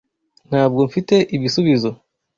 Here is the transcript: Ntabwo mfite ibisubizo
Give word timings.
Ntabwo 0.49 0.79
mfite 0.89 1.15
ibisubizo 1.35 1.89